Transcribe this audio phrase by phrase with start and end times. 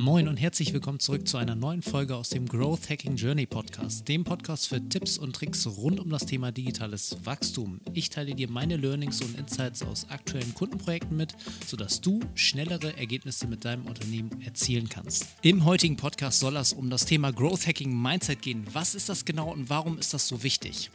[0.00, 4.08] Moin und herzlich willkommen zurück zu einer neuen Folge aus dem Growth Hacking Journey Podcast,
[4.08, 7.82] dem Podcast für Tipps und Tricks rund um das Thema digitales Wachstum.
[7.92, 11.34] Ich teile dir meine Learnings und Insights aus aktuellen Kundenprojekten mit,
[11.66, 15.26] sodass du schnellere Ergebnisse mit deinem Unternehmen erzielen kannst.
[15.42, 18.64] Im heutigen Podcast soll es um das Thema Growth Hacking Mindset gehen.
[18.72, 20.90] Was ist das genau und warum ist das so wichtig?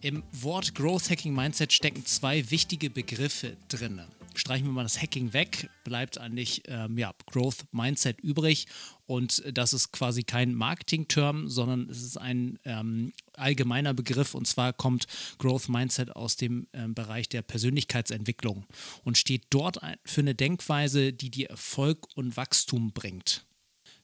[0.00, 4.00] Im Wort Growth Hacking Mindset stecken zwei wichtige Begriffe drin
[4.34, 8.66] streichen wir mal das Hacking weg, bleibt eigentlich ähm, ja, Growth Mindset übrig.
[9.06, 14.34] Und das ist quasi kein Marketing-Term, sondern es ist ein ähm, allgemeiner Begriff.
[14.34, 15.06] Und zwar kommt
[15.38, 18.64] Growth Mindset aus dem ähm, Bereich der Persönlichkeitsentwicklung
[19.02, 23.44] und steht dort für eine Denkweise, die dir Erfolg und Wachstum bringt.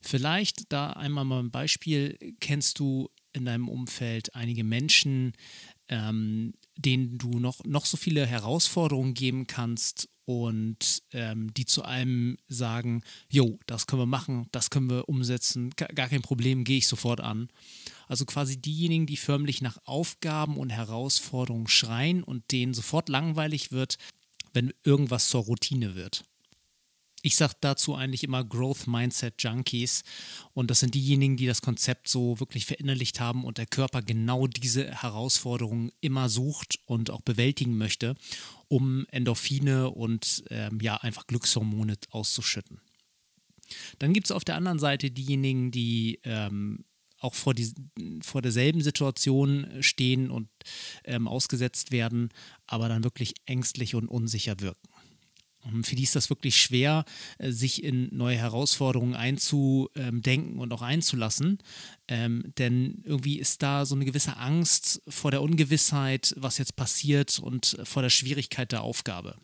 [0.00, 2.18] Vielleicht da einmal mal ein Beispiel.
[2.40, 5.34] Kennst du in deinem Umfeld einige Menschen,
[5.88, 12.38] ähm, denen du noch, noch so viele Herausforderungen geben kannst und ähm, die zu einem
[12.46, 16.86] sagen, jo, das können wir machen, das können wir umsetzen, gar kein Problem, gehe ich
[16.86, 17.48] sofort an.
[18.06, 23.98] Also quasi diejenigen, die förmlich nach Aufgaben und Herausforderungen schreien und denen sofort langweilig wird,
[24.52, 26.22] wenn irgendwas zur Routine wird
[27.22, 30.02] ich sage dazu eigentlich immer Growth Mindset Junkies.
[30.54, 34.46] Und das sind diejenigen, die das Konzept so wirklich verinnerlicht haben und der Körper genau
[34.46, 38.14] diese Herausforderungen immer sucht und auch bewältigen möchte,
[38.68, 42.80] um Endorphine und ähm, ja einfach Glückshormone auszuschütten.
[43.98, 46.84] Dann gibt es auf der anderen Seite diejenigen, die ähm,
[47.20, 47.72] auch vor, die,
[48.22, 50.48] vor derselben Situation stehen und
[51.04, 52.30] ähm, ausgesetzt werden,
[52.66, 54.89] aber dann wirklich ängstlich und unsicher wirken.
[55.82, 57.04] Für die ist das wirklich schwer,
[57.38, 61.58] äh, sich in neue Herausforderungen einzudenken und auch einzulassen.
[62.08, 67.38] Ähm, denn irgendwie ist da so eine gewisse Angst vor der Ungewissheit, was jetzt passiert
[67.38, 69.36] und vor der Schwierigkeit der Aufgabe.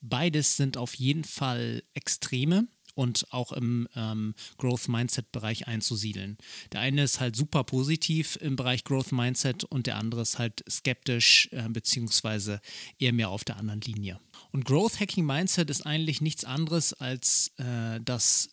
[0.00, 6.36] Beides sind auf jeden Fall Extreme und auch im ähm, Growth Mindset Bereich einzusiedeln.
[6.72, 10.64] Der eine ist halt super positiv im Bereich Growth Mindset und der andere ist halt
[10.68, 12.60] skeptisch äh, beziehungsweise
[12.98, 14.20] eher mehr auf der anderen Linie.
[14.50, 18.50] Und Growth Hacking Mindset ist eigentlich nichts anderes als äh, das,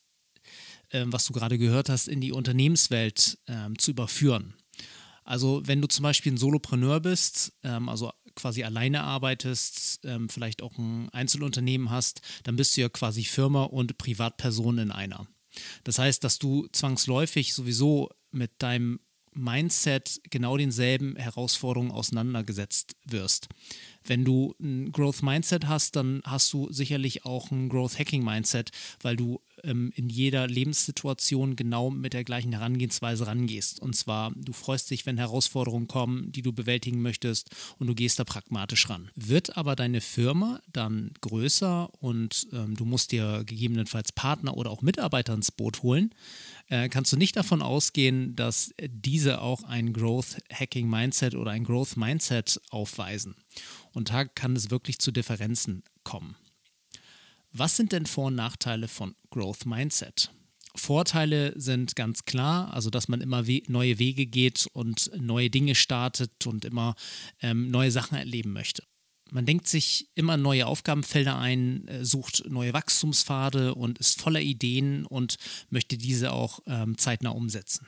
[0.90, 4.54] äh, was du gerade gehört hast, in die Unternehmenswelt ähm, zu überführen.
[5.24, 10.62] Also wenn du zum Beispiel ein Solopreneur bist, ähm, also quasi alleine arbeitest, ähm, vielleicht
[10.62, 15.28] auch ein Einzelunternehmen hast, dann bist du ja quasi Firma und Privatperson in einer.
[15.84, 19.00] Das heißt, dass du zwangsläufig sowieso mit deinem
[19.34, 23.48] Mindset genau denselben Herausforderungen auseinandergesetzt wirst.
[24.10, 28.72] Wenn du ein Growth Mindset hast, dann hast du sicherlich auch ein Growth Hacking Mindset,
[29.04, 33.80] weil du ähm, in jeder Lebenssituation genau mit der gleichen Herangehensweise rangehst.
[33.80, 38.20] Und zwar, du freust dich, wenn Herausforderungen kommen, die du bewältigen möchtest und du gehst
[38.20, 39.12] da pragmatisch ran.
[39.16, 44.82] Wird aber deine Firma dann größer und ähm, du musst dir gegebenenfalls Partner oder auch
[44.82, 46.16] Mitarbeiter ins Boot holen,
[46.70, 51.64] äh, kannst du nicht davon ausgehen, dass diese auch ein Growth Hacking Mindset oder ein
[51.64, 53.36] Growth Mindset aufweisen.
[53.94, 56.36] Und da kann es wirklich zu Differenzen kommen.
[57.52, 60.32] Was sind denn Vor- und Nachteile von Growth Mindset?
[60.76, 65.76] Vorteile sind ganz klar, also dass man immer we neue Wege geht und neue Dinge
[65.76, 66.96] startet und immer
[67.42, 68.84] ähm, neue Sachen erleben möchte.
[69.32, 75.06] Man denkt sich immer neue Aufgabenfelder ein, äh, sucht neue Wachstumspfade und ist voller Ideen
[75.06, 75.38] und
[75.70, 77.88] möchte diese auch ähm, zeitnah umsetzen.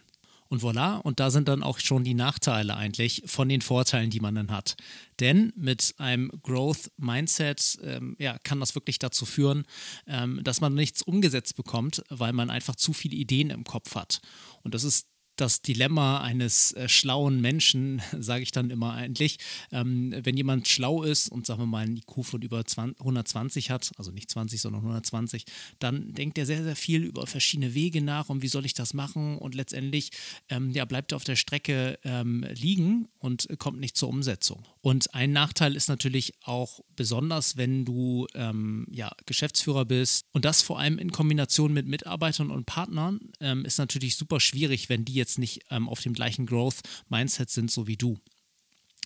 [0.52, 4.20] Und voilà, und da sind dann auch schon die Nachteile eigentlich von den Vorteilen, die
[4.20, 4.76] man dann hat.
[5.22, 9.64] Denn mit einem Growth Mindset ähm, ja, kann das wirklich dazu führen,
[10.08, 14.20] ähm, dass man nichts umgesetzt bekommt, weil man einfach zu viele Ideen im Kopf hat.
[14.62, 19.38] Und das ist das Dilemma eines äh, schlauen Menschen, sage ich dann immer eigentlich.
[19.72, 23.72] Ähm, wenn jemand schlau ist und sagen wir mal ein IQ von über 20, 120
[23.72, 25.46] hat, also nicht 20, sondern 120,
[25.80, 28.94] dann denkt er sehr, sehr viel über verschiedene Wege nach und wie soll ich das
[28.94, 30.12] machen und letztendlich
[30.50, 34.64] ähm, ja, bleibt er auf der Strecke ähm, liegen und kommt nicht zur Umsetzung.
[34.82, 40.62] Und ein Nachteil ist natürlich auch besonders, wenn du ähm, ja, Geschäftsführer bist und das
[40.62, 45.14] vor allem in Kombination mit Mitarbeitern und Partnern ähm, ist natürlich super schwierig, wenn die
[45.22, 48.18] jetzt nicht ähm, auf dem gleichen Growth-Mindset sind, so wie du.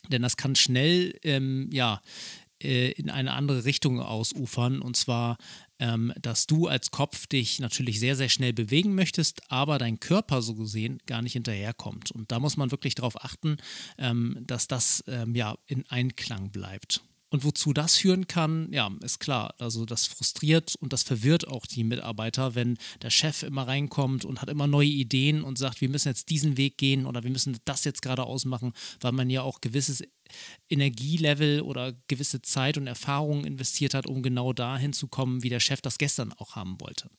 [0.09, 2.01] Denn das kann schnell, ähm, ja,
[2.63, 4.81] äh, in eine andere Richtung ausufern.
[4.81, 5.37] Und zwar,
[5.79, 10.41] ähm, dass du als Kopf dich natürlich sehr, sehr schnell bewegen möchtest, aber dein Körper
[10.41, 12.11] so gesehen gar nicht hinterherkommt.
[12.11, 13.57] Und da muss man wirklich darauf achten,
[13.97, 17.01] ähm, dass das ähm, ja in Einklang bleibt.
[17.35, 19.53] Und wozu das führen kann, ja, ist klar.
[19.59, 24.41] Also das frustriert und das verwirrt auch die Mitarbeiter, wenn der Chef immer reinkommt und
[24.41, 27.57] hat immer neue Ideen und sagt, wir müssen jetzt diesen Weg gehen oder wir müssen
[27.65, 28.71] das jetzt gerade ausmachen,
[29.01, 30.01] weil man ja auch gewisses
[30.69, 35.59] Energielevel oder gewisse Zeit und Erfahrung investiert hat, um genau dahin zu kommen, wie der
[35.59, 37.09] Chef das gestern auch haben wollte.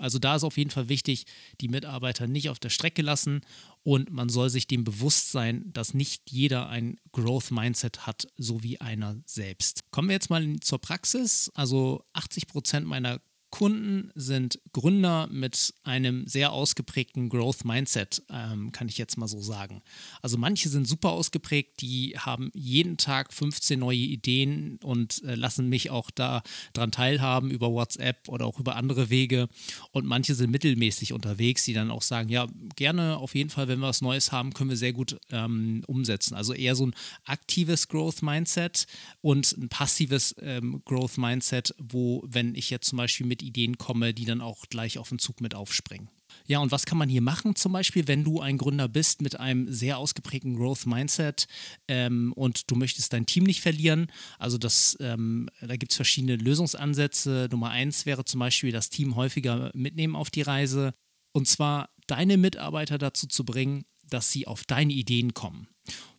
[0.00, 1.24] Also da ist auf jeden Fall wichtig,
[1.60, 3.42] die Mitarbeiter nicht auf der Strecke lassen
[3.82, 8.62] und man soll sich dem bewusst sein, dass nicht jeder ein Growth Mindset hat, so
[8.62, 9.90] wie einer selbst.
[9.90, 11.50] Kommen wir jetzt mal zur Praxis.
[11.54, 13.20] Also 80 Prozent meiner
[13.50, 19.40] Kunden sind Gründer mit einem sehr ausgeprägten Growth Mindset, ähm, kann ich jetzt mal so
[19.40, 19.82] sagen.
[20.22, 25.68] Also manche sind super ausgeprägt, die haben jeden Tag 15 neue Ideen und äh, lassen
[25.68, 26.42] mich auch da
[26.72, 29.48] dran teilhaben über WhatsApp oder auch über andere Wege.
[29.90, 33.80] Und manche sind mittelmäßig unterwegs, die dann auch sagen, ja, gerne auf jeden Fall, wenn
[33.80, 36.34] wir was Neues haben, können wir sehr gut ähm, umsetzen.
[36.34, 36.94] Also eher so ein
[37.24, 38.86] aktives Growth Mindset
[39.20, 44.14] und ein passives ähm, Growth Mindset, wo, wenn ich jetzt zum Beispiel mit Ideen komme,
[44.14, 46.08] die dann auch gleich auf den Zug mit aufspringen.
[46.46, 47.54] Ja, und was kann man hier machen?
[47.56, 51.46] Zum Beispiel, wenn du ein Gründer bist mit einem sehr ausgeprägten Growth Mindset
[51.88, 54.10] ähm, und du möchtest dein Team nicht verlieren.
[54.38, 57.48] Also das, ähm, da gibt es verschiedene Lösungsansätze.
[57.50, 60.92] Nummer eins wäre zum Beispiel, das Team häufiger mitnehmen auf die Reise.
[61.32, 65.68] Und zwar deine Mitarbeiter dazu zu bringen, dass sie auf deine Ideen kommen.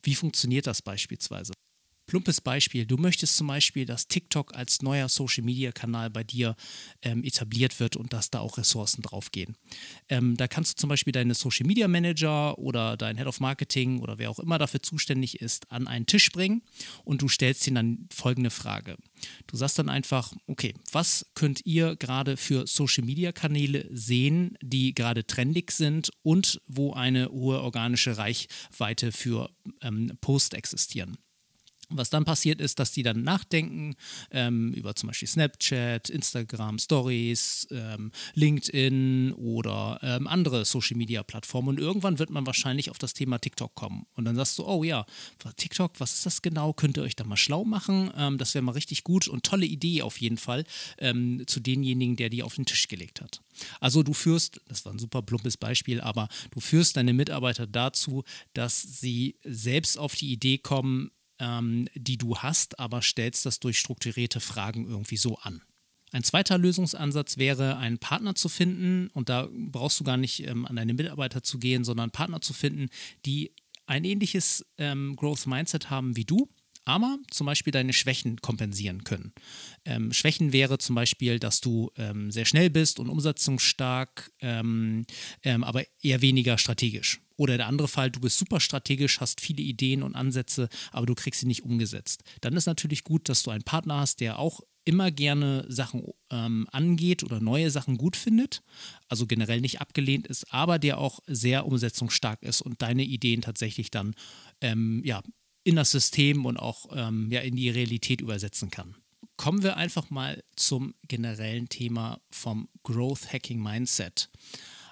[0.02, 1.54] Wie funktioniert das beispielsweise?
[2.12, 6.58] Plumpes Beispiel, du möchtest zum Beispiel, dass TikTok als neuer Social-Media-Kanal bei dir
[7.04, 9.56] ähm, etabliert wird und dass da auch Ressourcen draufgehen.
[10.10, 14.30] Ähm, da kannst du zum Beispiel deine Social-Media-Manager oder dein Head of Marketing oder wer
[14.30, 16.64] auch immer dafür zuständig ist, an einen Tisch bringen
[17.06, 18.98] und du stellst ihnen dann folgende Frage.
[19.48, 25.72] Du sagst dann einfach, okay, was könnt ihr gerade für Social-Media-Kanäle sehen, die gerade trendig
[25.72, 29.50] sind und wo eine hohe organische Reichweite für
[29.82, 31.18] ähm, Post existieren?
[31.94, 33.96] Was dann passiert ist, dass die dann nachdenken
[34.32, 41.70] ähm, über zum Beispiel Snapchat, Instagram, Stories, ähm, LinkedIn oder ähm, andere Social Media Plattformen.
[41.70, 44.06] Und irgendwann wird man wahrscheinlich auf das Thema TikTok kommen.
[44.16, 45.06] Und dann sagst du, oh ja,
[45.58, 46.74] TikTok, was ist das genau?
[46.74, 48.12] Könnt ihr euch da mal schlau machen?
[48.16, 50.64] Ähm, das wäre mal richtig gut und tolle Idee auf jeden Fall
[50.98, 53.42] ähm, zu denjenigen, der die auf den Tisch gelegt hat.
[53.80, 58.24] Also du führst, das war ein super plumpes Beispiel, aber du führst deine Mitarbeiter dazu,
[58.54, 61.12] dass sie selbst auf die Idee kommen,
[61.42, 65.62] ähm, die du hast, aber stellst das durch strukturierte Fragen irgendwie so an.
[66.12, 70.66] Ein zweiter Lösungsansatz wäre, einen Partner zu finden, und da brauchst du gar nicht ähm,
[70.66, 72.90] an deine Mitarbeiter zu gehen, sondern Partner zu finden,
[73.26, 73.52] die
[73.88, 76.50] ein ähnliches ähm, Growth Mindset haben wie du,
[76.86, 79.34] aber zum Beispiel deine Schwächen kompensieren können.
[79.86, 85.06] Ähm, Schwächen wäre zum Beispiel, dass du ähm, sehr schnell bist und umsetzungsstark, ähm,
[85.44, 87.22] ähm aber eher weniger strategisch.
[87.38, 91.16] Oder der andere Fall, du bist super strategisch, hast viele Ideen und Ansätze, aber du
[91.16, 92.24] kriegst sie nicht umgesetzt.
[92.42, 96.68] Dann ist natürlich gut, dass du einen Partner hast, der auch immer gerne Sachen ähm,
[96.72, 98.64] angeht oder neue Sachen gut findet,
[99.10, 103.92] also generell nicht abgelehnt ist, aber der auch sehr umsetzungsstark ist und deine Ideen tatsächlich
[103.92, 104.16] dann
[104.62, 105.22] ähm, ja,
[105.64, 108.96] in das System und auch ähm, ja, in die Realität übersetzen kann.
[109.38, 114.30] Kommen wir einfach mal zum generellen Thema vom Growth Hacking Mindset.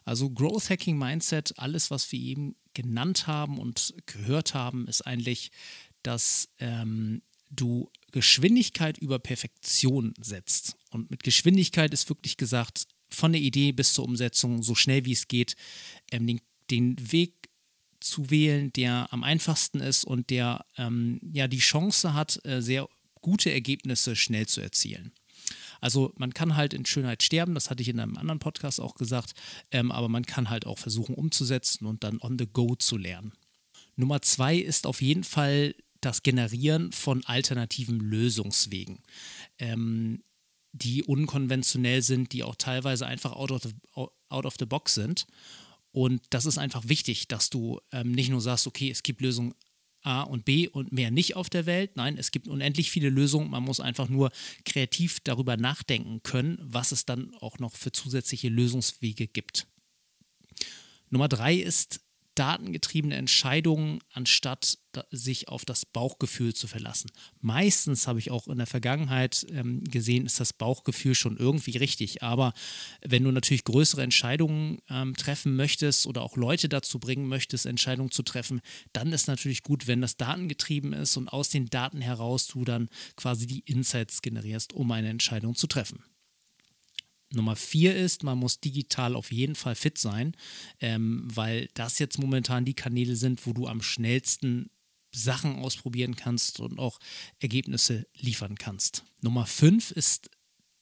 [0.05, 5.51] Also Growth Hacking Mindset, alles, was wir eben genannt haben und gehört haben, ist eigentlich,
[6.01, 10.75] dass ähm, du Geschwindigkeit über Perfektion setzt.
[10.91, 15.11] Und mit Geschwindigkeit ist wirklich gesagt, von der Idee bis zur Umsetzung, so schnell wie
[15.11, 15.55] es geht,
[16.11, 17.33] ähm, den, den Weg
[17.99, 22.87] zu wählen, der am einfachsten ist und der ähm, ja die Chance hat, äh, sehr
[23.21, 25.11] gute Ergebnisse schnell zu erzielen.
[25.81, 28.95] Also man kann halt in Schönheit sterben, das hatte ich in einem anderen Podcast auch
[28.95, 29.33] gesagt,
[29.71, 33.33] ähm, aber man kann halt auch versuchen umzusetzen und dann on the go zu lernen.
[33.95, 38.99] Nummer zwei ist auf jeden Fall das Generieren von alternativen Lösungswegen.
[39.57, 40.23] Ähm,
[40.71, 45.25] die unkonventionell sind, die auch teilweise einfach out of the, out of the box sind.
[45.91, 49.55] Und das ist einfach wichtig, dass du ähm, nicht nur sagst, okay, es gibt Lösung
[50.01, 51.95] A und B und mehr nicht auf der Welt.
[51.95, 53.49] Nein, es gibt unendlich viele Lösungen.
[53.49, 54.31] Man muss einfach nur
[54.63, 59.67] kreativ darüber nachdenken können, was es dann auch noch für zusätzliche Lösungswege gibt.
[61.09, 62.01] Nummer drei ist
[62.39, 64.77] datengetriebene Entscheidungen, anstatt
[65.11, 67.11] sich auf das Bauchgefühl zu verlassen.
[67.41, 72.23] Meistens habe ich auch in der Vergangenheit ähm, gesehen, ist das Bauchgefühl schon irgendwie richtig.
[72.23, 72.53] Aber
[73.05, 78.11] wenn du natürlich größere Entscheidungen ähm, treffen möchtest oder auch Leute dazu bringen möchtest, Entscheidungen
[78.11, 78.61] zu treffen,
[78.93, 82.89] dann ist natürlich gut, wenn das datengetrieben ist und aus den Daten heraus du dann
[83.17, 86.03] quasi die Insights generierst, um eine Entscheidung zu treffen.
[87.31, 90.35] Nummer vier ist, man muss digital auf jeden Fall fit sein,
[90.79, 94.69] ähm, weil das jetzt momentan die Kanäle sind, wo du am schnellsten
[95.11, 96.99] Sachen ausprobieren kannst und auch
[97.39, 99.03] Ergebnisse liefern kannst.
[99.21, 100.29] Nummer fünf ist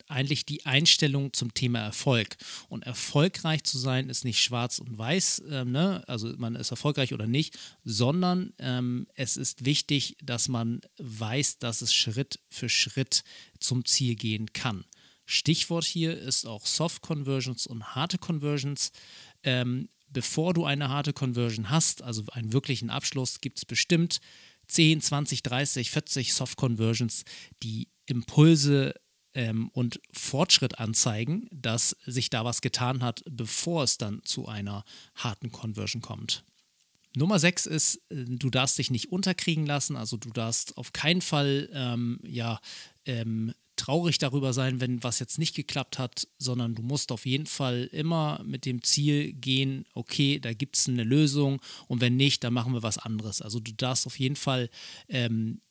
[0.07, 2.37] eigentlich die Einstellung zum Thema Erfolg.
[2.69, 6.03] Und erfolgreich zu sein ist nicht schwarz und weiß, ähm, ne?
[6.07, 11.81] also man ist erfolgreich oder nicht, sondern ähm, es ist wichtig, dass man weiß, dass
[11.81, 13.23] es Schritt für Schritt
[13.59, 14.85] zum Ziel gehen kann.
[15.29, 18.91] Stichwort hier ist auch Soft Conversions und harte Conversions.
[19.43, 24.21] Ähm, bevor du eine harte Conversion hast, also einen wirklichen Abschluss, gibt es bestimmt
[24.69, 27.25] 10, 20, 30, 40 Soft Conversions,
[27.61, 28.95] die Impulse
[29.33, 34.85] ähm, und Fortschritt anzeigen, dass sich da was getan hat, bevor es dann zu einer
[35.15, 36.45] harten Conversion kommt.
[37.17, 41.21] Nummer 6 ist, äh, du darfst dich nicht unterkriegen lassen, also du darfst auf keinen
[41.21, 42.61] Fall ähm, ja,
[43.05, 47.45] ähm, traurig darüber sein, wenn was jetzt nicht geklappt hat, sondern du musst auf jeden
[47.45, 52.43] Fall immer mit dem Ziel gehen, okay, da gibt es eine Lösung und wenn nicht,
[52.43, 53.41] dann machen wir was anderes.
[53.41, 54.69] Also du darfst auf jeden Fall
[55.07, 55.61] ähm,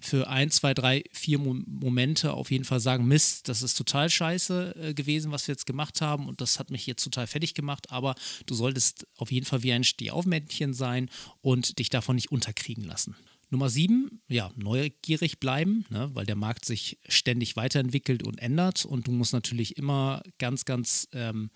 [0.00, 4.74] für ein, zwei, drei, vier Momente auf jeden Fall sagen, Mist, das ist total scheiße
[4.76, 7.90] äh, gewesen, was wir jetzt gemacht haben und das hat mich jetzt total fertig gemacht,
[7.90, 8.14] aber
[8.46, 11.10] du solltest auf jeden Fall wie ein Stehaufmännchen sein
[11.42, 13.14] und dich davon nicht unterkriegen lassen.
[13.50, 19.08] Nummer sieben, ja, neugierig bleiben, ne, weil der Markt sich ständig weiterentwickelt und ändert und
[19.08, 21.50] du musst natürlich immer ganz, ganz ähm,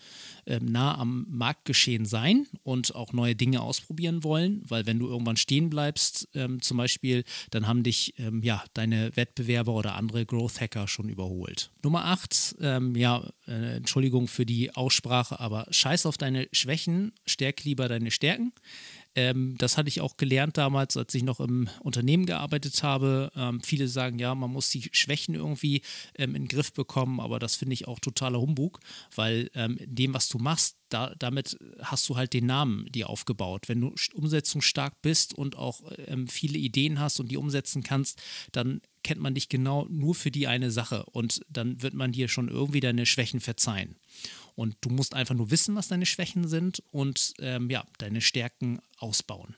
[0.46, 5.36] ähm, nah am Marktgeschehen sein und auch neue Dinge ausprobieren wollen, weil wenn du irgendwann
[5.36, 10.60] stehen bleibst, ähm, zum Beispiel, dann haben dich ähm, ja deine Wettbewerber oder andere Growth
[10.60, 11.70] Hacker schon überholt.
[11.84, 17.62] Nummer acht, ähm, ja, äh, Entschuldigung für die Aussprache, aber scheiß auf deine Schwächen, stärk
[17.62, 18.52] lieber deine Stärken.
[19.14, 23.30] Ähm, das hatte ich auch gelernt damals, als ich noch im Unternehmen gearbeitet habe.
[23.36, 25.82] Ähm, viele sagen, ja, man muss die Schwächen irgendwie
[26.16, 28.80] ähm, in den Griff bekommen, aber das finde ich auch totaler Humbug,
[29.14, 33.08] weil ähm, in dem, was du machst, da, damit hast du halt den Namen dir
[33.08, 33.68] aufgebaut.
[33.68, 38.20] Wenn du umsetzungsstark bist und auch ähm, viele Ideen hast und die umsetzen kannst,
[38.52, 42.28] dann kennt man dich genau nur für die eine Sache und dann wird man dir
[42.28, 43.96] schon irgendwie deine Schwächen verzeihen.
[44.54, 48.80] Und du musst einfach nur wissen, was deine Schwächen sind und ähm, ja, deine Stärken
[48.98, 49.56] ausbauen.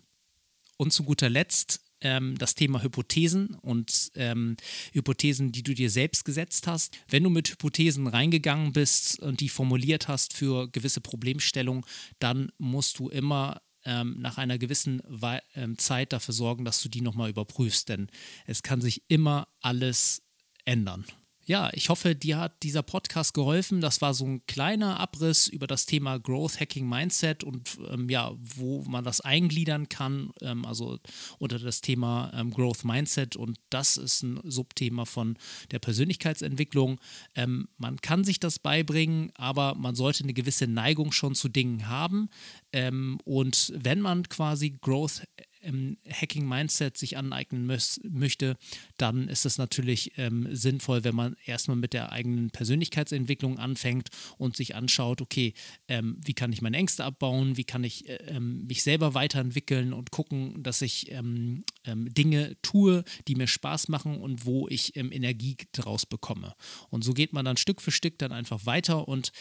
[0.79, 4.57] Und zu guter Letzt ähm, das Thema Hypothesen und ähm,
[4.93, 6.97] Hypothesen, die du dir selbst gesetzt hast.
[7.09, 11.85] Wenn du mit Hypothesen reingegangen bist und die formuliert hast für gewisse Problemstellungen,
[12.19, 16.89] dann musst du immer ähm, nach einer gewissen We ähm, Zeit dafür sorgen, dass du
[16.89, 18.09] die nochmal überprüfst, denn
[18.47, 20.23] es kann sich immer alles
[20.65, 21.05] ändern.
[21.49, 23.81] Ja, ich hoffe, dir hat dieser Podcast geholfen.
[23.81, 28.33] Das war so ein kleiner Abriss über das Thema Growth Hacking Mindset und ähm, ja,
[28.37, 30.99] wo man das eingliedern kann, ähm, also
[31.39, 35.39] unter das Thema ähm, Growth Mindset und das ist ein Subthema von
[35.71, 36.99] der Persönlichkeitsentwicklung.
[37.37, 41.89] Ähm, man kann sich das beibringen, aber man sollte eine gewisse Neigung schon zu Dingen
[41.89, 42.29] haben
[42.77, 45.23] ähm, und wenn man quasi Growth
[45.67, 48.57] ähm, Hacking-Mindset sich aneignen möchte,
[48.97, 54.57] dann ist es natürlich ähm, sinnvoll, wenn man erstmal mit der eigenen Persönlichkeitsentwicklung anfängt und
[54.57, 55.55] sich anschaut, okay,
[55.89, 59.93] ähm, wie kann ich meine Ängste abbauen, wie kann ich äh, ähm, mich selber weiterentwickeln
[59.93, 64.97] und gucken, dass ich ähm, ähm, Dinge tue, die mir Spaß machen und wo ich
[64.97, 66.55] Energie daraus bekomme.
[66.91, 69.33] Und so geht man dann Stück für Stück dann einfach weiter und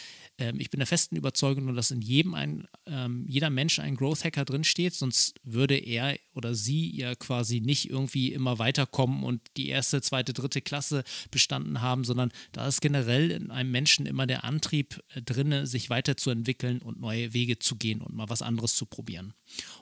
[0.58, 2.68] ich bin der festen Überzeugung, dass in jedem ein,
[3.26, 8.32] jeder Mensch ein Growth Hacker drinsteht, sonst würde er oder sie ja quasi nicht irgendwie
[8.32, 13.50] immer weiterkommen und die erste, zweite, dritte Klasse bestanden haben, sondern da ist generell in
[13.50, 18.14] einem Menschen immer der Antrieb äh, drin, sich weiterzuentwickeln und neue Wege zu gehen und
[18.14, 19.34] mal was anderes zu probieren.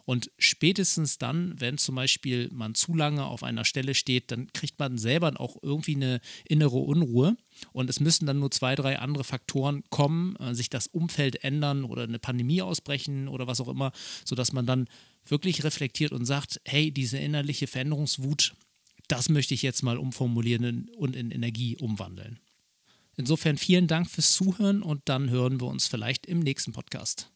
[0.05, 4.79] Und spätestens dann, wenn zum Beispiel man zu lange auf einer Stelle steht, dann kriegt
[4.79, 7.37] man selber auch irgendwie eine innere Unruhe.
[7.73, 11.85] Und es müssen dann nur zwei, drei andere Faktoren kommen, äh, sich das Umfeld ändern
[11.85, 13.93] oder eine Pandemie ausbrechen oder was auch immer,
[14.25, 14.89] sodass man dann
[15.27, 18.55] wirklich reflektiert und sagt, hey, diese innerliche Veränderungswut,
[19.09, 22.41] das möchte ich jetzt mal umformulieren und in Energie umwandeln.
[23.17, 27.34] Insofern vielen Dank fürs Zuhören und dann hören wir uns vielleicht im nächsten Podcast.